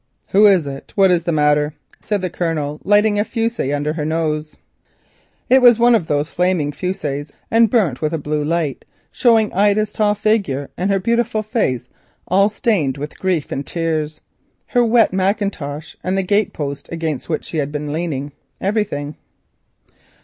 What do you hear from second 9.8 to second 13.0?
tall figure and beautiful face, all stained